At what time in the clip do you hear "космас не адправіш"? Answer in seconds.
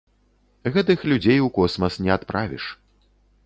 1.59-2.69